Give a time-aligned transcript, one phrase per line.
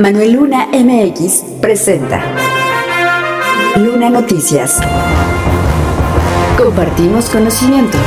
[0.00, 2.22] Manuel Luna MX presenta
[3.74, 4.76] Luna Noticias.
[6.56, 7.98] Compartimos conocimiento.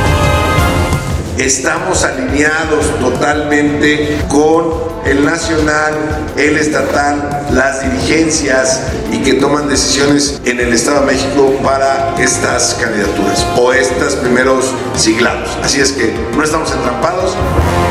[1.36, 4.72] Estamos alineados totalmente con
[5.04, 5.92] el nacional,
[6.38, 12.72] el estatal, las dirigencias y que toman decisiones en el Estado de México para estas
[12.80, 15.50] candidaturas o estos primeros siglados.
[15.62, 17.36] Así es que no estamos entrampados.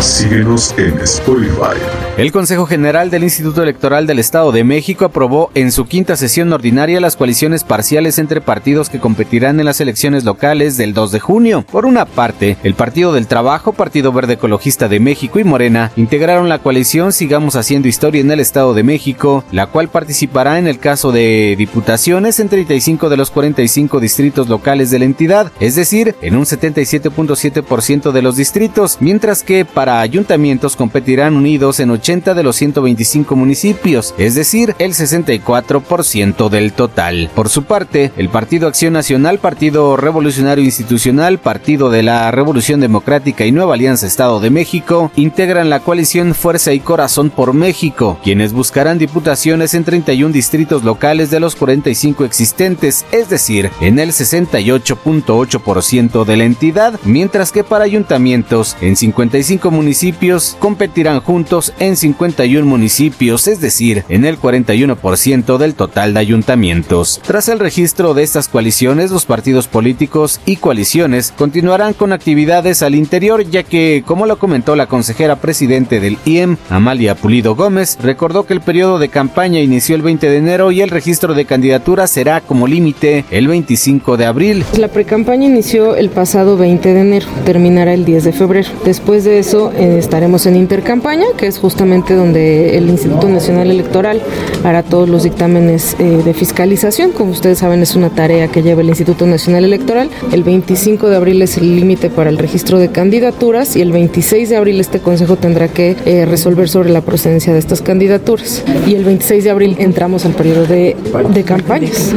[0.00, 1.76] Síguenos en Spotify.
[2.16, 6.52] El Consejo General del Instituto Electoral del Estado de México aprobó en su quinta sesión
[6.52, 11.20] ordinaria las coaliciones parciales entre partidos que competirán en las elecciones locales del 2 de
[11.20, 11.64] junio.
[11.70, 16.48] Por una parte, el Partido del Trabajo, Partido Verde Ecologista de México y Morena integraron
[16.48, 20.78] la coalición Sigamos Haciendo Historia en el Estado de México, la cual participará en el
[20.78, 26.05] caso de diputaciones en 35 de los 45 distritos locales de la entidad, es decir,
[26.20, 32.42] en un 77.7% de los distritos, mientras que para ayuntamientos competirán unidos en 80 de
[32.42, 37.30] los 125 municipios, es decir, el 64% del total.
[37.34, 43.46] Por su parte, el Partido Acción Nacional, Partido Revolucionario Institucional, Partido de la Revolución Democrática
[43.46, 48.52] y Nueva Alianza Estado de México integran la coalición Fuerza y Corazón por México, quienes
[48.52, 55.95] buscarán diputaciones en 31 distritos locales de los 45 existentes, es decir, en el 68.8%
[55.96, 63.48] de la entidad, mientras que para ayuntamientos en 55 municipios competirán juntos en 51 municipios,
[63.48, 67.18] es decir, en el 41% del total de ayuntamientos.
[67.26, 72.94] Tras el registro de estas coaliciones, los partidos políticos y coaliciones continuarán con actividades al
[72.94, 78.44] interior, ya que, como lo comentó la consejera presidente del IEM, Amalia Pulido Gómez, recordó
[78.44, 82.10] que el periodo de campaña inició el 20 de enero y el registro de candidaturas
[82.10, 84.64] será como límite el 25 de abril.
[84.76, 88.68] La precampaña inició el pasado 20 de enero, terminará el 10 de febrero.
[88.84, 94.20] Después de eso eh, estaremos en intercampaña, que es justamente donde el Instituto Nacional Electoral
[94.64, 97.12] hará todos los dictámenes eh, de fiscalización.
[97.12, 100.10] Como ustedes saben, es una tarea que lleva el Instituto Nacional Electoral.
[100.32, 104.48] El 25 de abril es el límite para el registro de candidaturas y el 26
[104.48, 108.64] de abril este Consejo tendrá que eh, resolver sobre la procedencia de estas candidaturas.
[108.86, 110.96] Y el 26 de abril entramos al periodo de,
[111.32, 112.12] de campañas.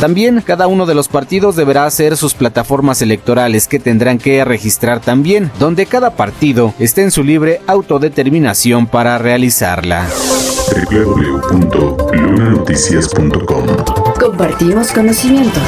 [0.00, 3.13] También cada uno de los partidos deberá hacer sus plataformas electorales
[3.68, 10.06] que tendrán que registrar también, donde cada partido esté en su libre autodeterminación para realizarla.
[10.90, 13.66] www.lunanoticias.com
[14.18, 15.60] Compartimos conocimiento.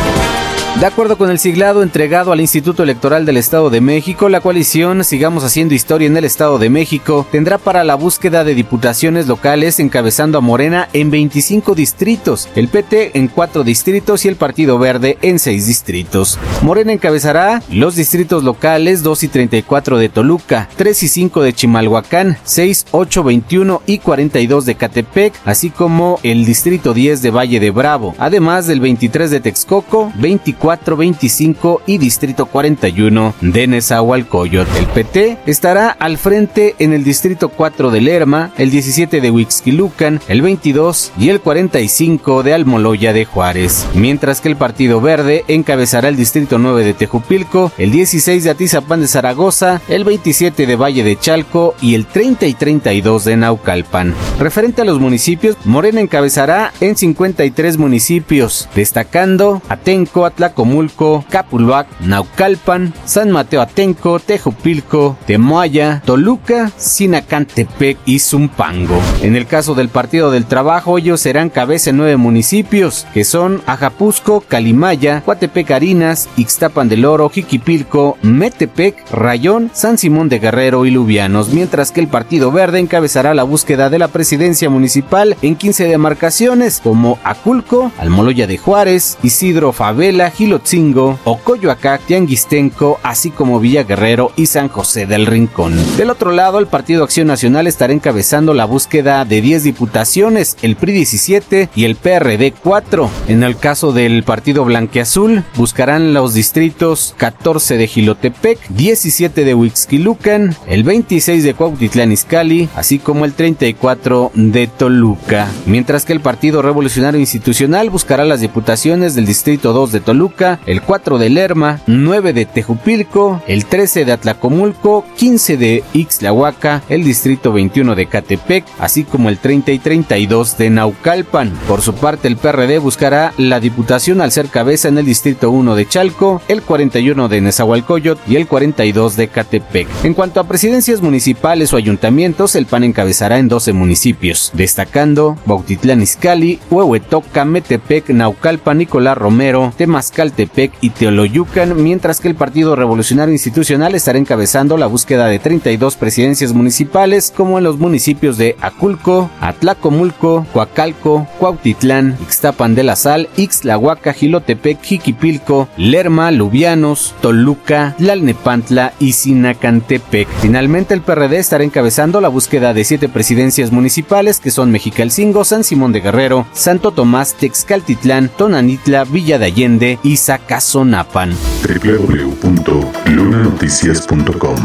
[0.80, 5.04] De acuerdo con el siglado entregado al Instituto Electoral del Estado de México, la coalición
[5.04, 9.80] Sigamos Haciendo Historia en el Estado de México tendrá para la búsqueda de diputaciones locales
[9.80, 15.16] encabezando a Morena en 25 distritos, el PT en 4 distritos y el Partido Verde
[15.22, 16.38] en 6 distritos.
[16.60, 22.36] Morena encabezará los distritos locales 2 y 34 de Toluca, 3 y 5 de Chimalhuacán,
[22.44, 27.70] 6, 8, 21 y 42 de Catepec, así como el distrito 10 de Valle de
[27.70, 30.65] Bravo, además del 23 de Texcoco, 24
[30.96, 34.76] 25 y Distrito 41 de Nezahualcóyotl.
[34.76, 40.20] El PT estará al frente en el Distrito 4 de Lerma, el 17 de Huixquilucan,
[40.28, 46.08] el 22 y el 45 de Almoloya de Juárez, mientras que el Partido Verde encabezará
[46.08, 51.04] el Distrito 9 de Tejupilco, el 16 de Atizapán de Zaragoza, el 27 de Valle
[51.04, 54.14] de Chalco y el 30 y 32 de Naucalpan.
[54.40, 62.94] Referente a los municipios, Morena encabezará en 53 municipios, destacando Atenco, Atlac Comulco, Capulhuac, Naucalpan,
[63.04, 68.98] San Mateo Atenco, Tejupilco, Temoaya, Toluca, Sinacantepec y Zumpango.
[69.22, 73.62] En el caso del Partido del Trabajo, ellos serán cabeza en nueve municipios, que son
[73.66, 80.90] Ajapusco, Calimaya, Coatepec Arinas, Ixtapan del Oro, Jiquipilco, Metepec, Rayón, San Simón de Guerrero y
[80.90, 85.84] Lubianos, mientras que el Partido Verde encabezará la búsqueda de la presidencia municipal en 15
[85.84, 94.32] demarcaciones, como Aculco, Almoloya de Juárez, Isidro Favela, Gilotzingo, Ocoyoacac, Tianguistenco, así como Villa Guerrero
[94.36, 95.74] y San José del Rincón.
[95.96, 100.76] Del otro lado, el Partido Acción Nacional estará encabezando la búsqueda de 10 diputaciones, el
[100.76, 103.10] PRI 17 y el PRD 4.
[103.28, 110.54] En el caso del Partido Blanqueazul, buscarán los distritos 14 de Gilotepec, 17 de Huixquilucan,
[110.66, 115.48] el 26 de Cuautitlán Izcalli, así como el 34 de Toluca.
[115.64, 120.25] Mientras que el Partido Revolucionario Institucional buscará las diputaciones del distrito 2 de Toluca,
[120.66, 127.04] El 4 de Lerma, 9 de Tejupilco, el 13 de Atlacomulco, 15 de Ixtlahuaca, el
[127.04, 131.50] distrito 21 de Catepec, así como el 30 y 32 de Naucalpan.
[131.68, 135.74] Por su parte, el PRD buscará la diputación al ser cabeza en el distrito 1
[135.74, 139.88] de Chalco, el 41 de Nezahualcóyotl y el 42 de Catepec.
[140.04, 146.02] En cuanto a presidencias municipales o ayuntamientos, el PAN encabezará en 12 municipios, destacando Bautitlán
[146.02, 149.72] Izcalli, Huehuetoca, Metepec, Naucalpan, Nicolás Romero,
[150.16, 155.96] Temascaltepec y Teoloyucan, mientras que el Partido Revolucionario Institucional estará encabezando la búsqueda de 32
[155.96, 163.28] presidencias municipales, como en los municipios de Aculco, Atlacomulco, Coacalco, Cuautitlán, Ixtapan de la Sal,
[163.36, 170.28] Ixtlahuaca, Gilotepec, Jiquipilco, Lerma, Lubianos, Toluca, Lalnepantla y Sinacantepec.
[170.40, 175.62] Finalmente, el PRD estará encabezando la búsqueda de siete presidencias municipales que son Mexicalcingo, San
[175.62, 181.34] Simón de Guerrero, Santo Tomás, Texcaltitlán, Tonanitla, Villa de Allende y Zacazonapan.
[181.66, 184.56] www.lunanoticias.com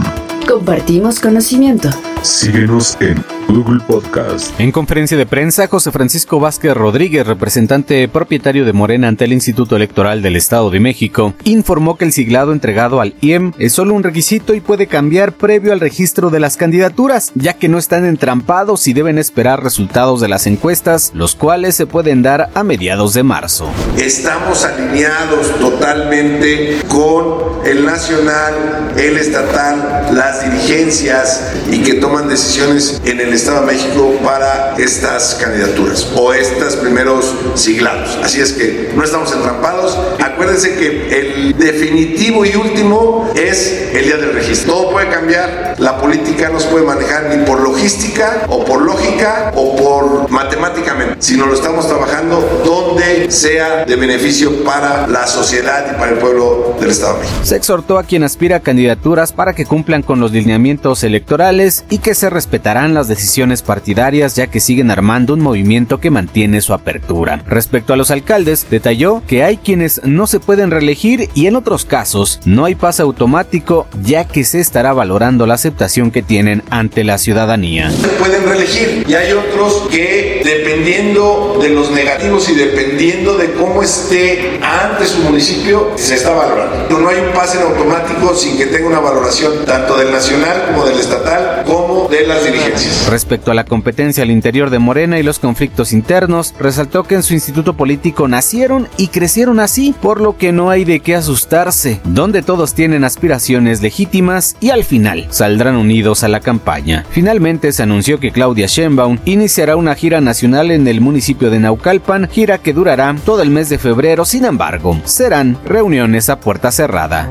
[0.47, 1.89] Compartimos conocimiento.
[2.21, 3.21] Síguenos en
[3.51, 4.57] Google Podcast.
[4.59, 9.75] En conferencia de prensa, José Francisco Vázquez Rodríguez, representante propietario de Morena ante el Instituto
[9.75, 14.03] Electoral del Estado de México, informó que el siglado entregado al IEM es solo un
[14.03, 18.88] requisito y puede cambiar previo al registro de las candidaturas, ya que no están entrampados
[18.88, 23.24] y deben esperar resultados de las encuestas, los cuales se pueden dar a mediados de
[23.24, 23.69] marzo.
[23.98, 33.19] Estamos alineados totalmente con el nacional, el estatal, las dirigencias y que toman decisiones en
[33.19, 38.19] el Estado de México para estas candidaturas o estos primeros siglados.
[38.23, 39.97] Así es que no estamos entrampados.
[40.23, 44.73] Acuérdense que el definitivo y último es el día del registro.
[44.73, 45.73] Todo puede cambiar.
[45.79, 51.15] La política no se puede manejar ni por logística o por lógica o por matemáticamente,
[51.17, 56.75] sino lo estamos trabajando donde sea de beneficio para la sociedad y para el pueblo
[56.79, 57.39] del Estado de México.
[57.41, 61.97] Se exhortó a quien aspira a candidaturas para que cumplan con los lineamientos electorales y
[61.97, 63.31] que se respetarán las decisiones
[63.63, 67.44] partidarias ya que siguen armando un movimiento que mantiene su apertura.
[67.48, 71.86] Respecto a los alcaldes, detalló que hay quienes no se pueden reelegir y en otros
[71.86, 77.04] casos no hay pase automático ya que se estará valorando la aceptación que tienen ante
[77.04, 77.89] la ciudadanía.
[77.89, 83.81] Se pueden reelegir y hay otros que dependiendo de los negativos y dependiendo de cómo
[83.81, 87.00] esté ante su municipio se está valorando.
[87.00, 91.00] No hay un pase automático sin que tenga una valoración tanto del nacional como del
[91.00, 93.06] estatal como de las dirigencias.
[93.12, 97.24] Respecto a la competencia al interior de Morena y los conflictos internos, resaltó que en
[97.24, 102.00] su instituto político nacieron y crecieron así, por lo que no hay de qué asustarse,
[102.06, 107.04] donde todos tienen aspiraciones legítimas y al final saldrán unidos a la campaña.
[107.10, 112.30] Finalmente se anunció que Claudia Sheinbaum iniciará una gira nacional en el municipio de Naucalpan,
[112.30, 117.28] gira que durará todo el mes de febrero, sin embargo, serán reuniones a puerta cerrada.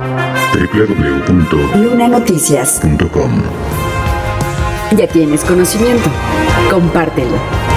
[1.74, 2.82] Lunanoticias.
[2.82, 3.79] www.lunanoticias.com
[4.96, 6.10] Ya tienes conocimiento.
[6.68, 7.69] Compártelo.